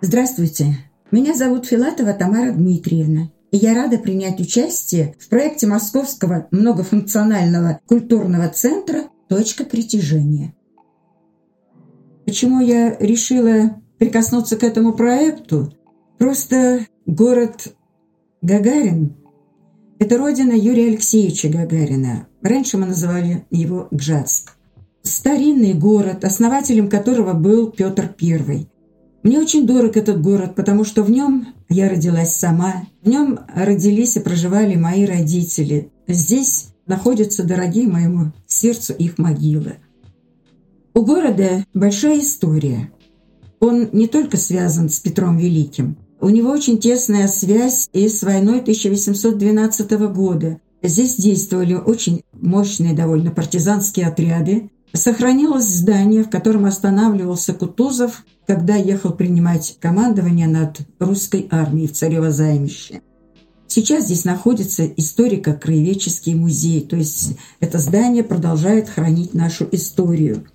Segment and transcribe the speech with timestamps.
[0.00, 0.76] Здравствуйте,
[1.10, 8.48] меня зовут Филатова Тамара Дмитриевна, и я рада принять участие в проекте Московского многофункционального культурного
[8.48, 10.54] центра «Точка притяжения».
[12.24, 15.74] Почему я решила прикоснуться к этому проекту?
[16.16, 17.74] Просто город
[18.40, 19.16] Гагарин–
[19.98, 22.28] это родина Юрия Алексеевича Гагарина.
[22.40, 24.58] Раньше мы называли его Гжатск.
[25.02, 28.68] Старинный город, основателем которого был Петр I–
[29.22, 34.16] мне очень дорог этот город, потому что в нем я родилась сама, в нем родились
[34.16, 35.90] и проживали мои родители.
[36.06, 39.76] Здесь находятся дорогие моему сердцу их могилы.
[40.94, 42.90] У города большая история.
[43.60, 45.96] Он не только связан с Петром Великим.
[46.20, 50.60] У него очень тесная связь и с войной 1812 года.
[50.82, 59.12] Здесь действовали очень мощные довольно партизанские отряды, Сохранилось здание, в котором останавливался Кутузов, когда ехал
[59.12, 63.02] принимать командование над русской армией в Царево займище.
[63.66, 70.46] Сейчас здесь находится историко-краеведческий музей, то есть это здание продолжает хранить нашу историю.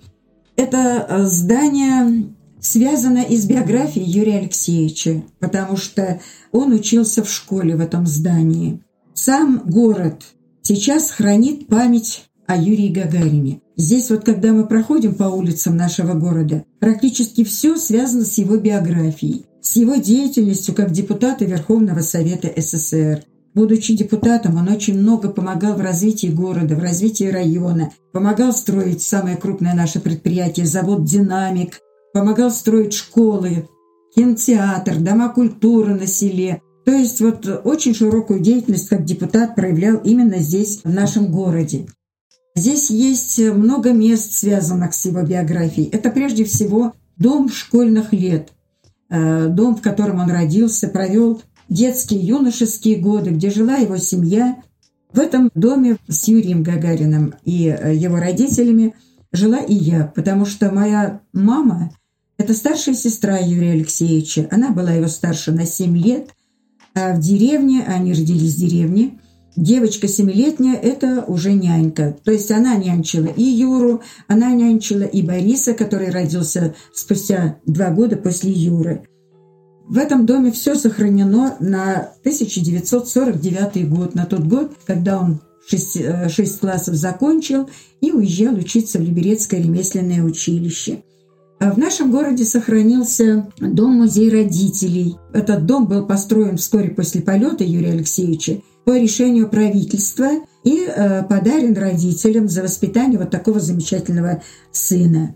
[0.56, 7.76] Это э, здание связано и с биографией Юрия Алексеевича, потому что он учился в школе
[7.76, 8.82] в этом здании.
[9.14, 10.24] Сам город
[10.62, 13.60] сейчас хранит память о Юрии Гагарине.
[13.76, 19.46] Здесь вот, когда мы проходим по улицам нашего города, практически все связано с его биографией,
[19.60, 23.24] с его деятельностью как депутата Верховного Совета СССР.
[23.54, 29.36] Будучи депутатом, он очень много помогал в развитии города, в развитии района, помогал строить самое
[29.36, 31.80] крупное наше предприятие, завод «Динамик»,
[32.12, 33.68] помогал строить школы,
[34.14, 36.62] кинотеатр, дома культуры на селе.
[36.84, 41.86] То есть вот очень широкую деятельность как депутат проявлял именно здесь, в нашем городе.
[42.56, 45.88] Здесь есть много мест, связанных с его биографией.
[45.88, 48.52] Это прежде всего дом школьных лет,
[49.10, 54.62] э, дом, в котором он родился, провел детские, юношеские годы, где жила его семья.
[55.12, 58.94] В этом доме с Юрием Гагариным и э, его родителями
[59.32, 61.90] жила и я, потому что моя мама–
[62.38, 64.46] это старшая сестра Юрия Алексеевича.
[64.52, 66.30] Она была его старше на 7 лет,
[66.94, 69.18] а в деревне, они родились в деревне–
[69.56, 72.16] девочка семилетняя– это уже нянька.
[72.24, 78.16] То есть она нянчила и Юру, она нянчила и Бориса, который родился спустя два года
[78.16, 79.06] после Юры.
[79.86, 85.98] В этом доме все сохранено на 1949 год, на тот год, когда он 6,
[86.30, 87.68] 6 э, классов закончил
[88.00, 91.02] и уезжал учиться в Либерецкое ремесленное училище.
[91.60, 95.16] А в нашем городе сохранился дом-музей родителей.
[95.32, 100.30] Этот дом был построен вскоре после полета Юрия Алексеевича по решению правительства
[100.62, 105.34] и э, подарен родителям за воспитание вот такого замечательного сына.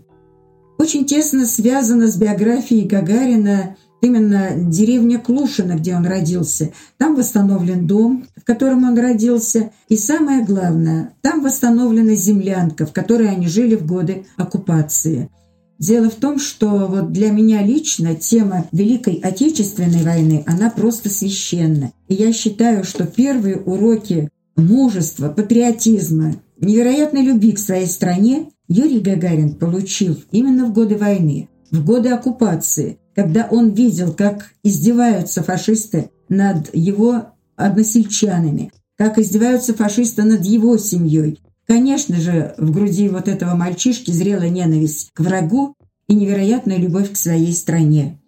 [0.77, 6.71] Очень тесно связано с биографией Гагарина именно деревня Клушина, где он родился.
[6.97, 9.71] Там восстановлен дом, в котором он родился.
[9.89, 15.29] И самое главное, там восстановлена землянка, в которой они жили в годы оккупации.
[15.79, 21.93] Дело в том, что вот для меня лично тема Великой Отечественной войны, она просто священна.
[22.09, 29.55] И я считаю, что первые уроки мужества, патриотизма, невероятной любви к своей стране Юрий Гагарин
[29.55, 36.75] получил именно в годы войны, в годы оккупации, когда он видел, как издеваются фашисты над
[36.75, 41.39] его односельчанами, как издеваются фашисты над его семьей,
[41.69, 45.75] Конечно же, в груди вот этого мальчишки зрела ненависть к врагу
[46.07, 48.19] и невероятная любовь к своей стране.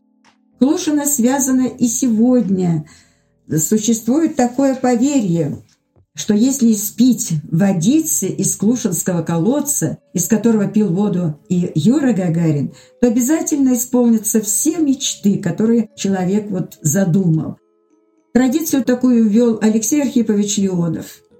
[0.59, 2.85] Клушина связана и сегодня.
[3.49, 5.57] Существует такое поверье,
[6.13, 13.07] что если испить водицы из Клушинского колодца, из которого пил воду и Юра Гагарин, то
[13.07, 17.57] обязательно исполнятся все мечты, которые человек вот задумал.
[18.35, 21.23] Традицию такую ввел Алексей Архипович Леонов–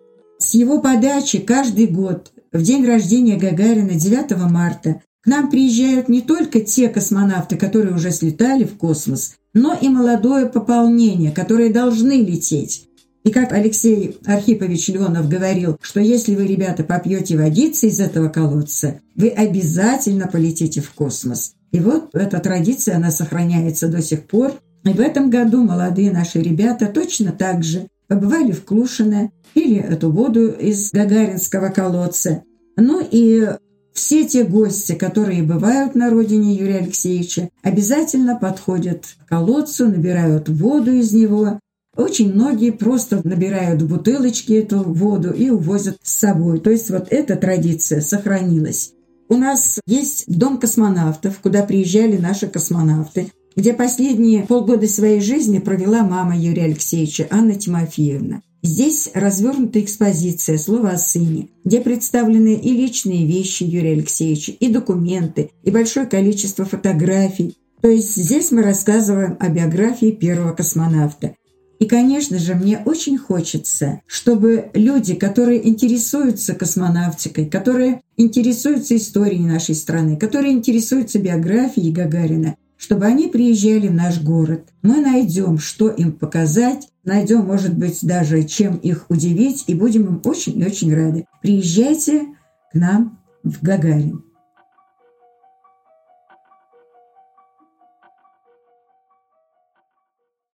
[0.44, 6.22] с его подачи каждый год в день рождения Гагарина 9 марта к нам приезжают не
[6.22, 12.88] только те космонавты, которые уже слетали в космос, но и молодое пополнение, которые должны лететь.
[13.24, 19.00] И как Алексей Архипович Леонов говорил, что если вы, ребята, попьете водицы из этого колодца,
[19.16, 21.54] вы обязательно полетите в космос.
[21.72, 24.54] И вот эта традиция, она сохраняется до сих пор.
[24.84, 30.12] И в этом году молодые наши ребята точно так же побывали в Клушино, пили эту
[30.12, 32.44] воду из Гагаринского колодца.
[32.76, 33.48] Ну и
[33.94, 40.92] все те гости, которые бывают на родине Юрия Алексеевича, обязательно подходят к колодцу, набирают воду
[40.92, 41.62] из него.
[41.96, 46.60] Очень многие просто набирают в бутылочки эту воду и увозят с собой.
[46.60, 48.92] То есть вот эта традиция сохранилась.
[49.30, 53.32] У нас есть дом космонавтов, куда приезжали наши космонавты.
[53.56, 58.42] Где последние полгода своей жизни провела мама Юрия Алексеевича Анна Тимофеевна.
[58.64, 65.50] Здесь развернута экспозиция «Слово о сыне», где представлены и личные вещи Юрия Алексеевича, и документы,
[65.64, 67.58] и большое количество фотографий.
[67.82, 71.34] То есть здесь мы рассказываем о биографии первого космонавта.
[71.80, 79.74] И, конечно же, мне очень хочется, чтобы люди, которые интересуются космонавтикой, которые интересуются историей нашей
[79.74, 84.70] страны, которые интересуются биографией Гагарина, чтобы они приезжали в наш город.
[84.82, 90.22] Мы найдем, что им показать, найдем, может быть, даже чем их удивить, и будем им
[90.26, 91.28] очень и очень рады.
[91.44, 92.26] Приезжайте
[92.72, 94.24] к нам в Гагарин.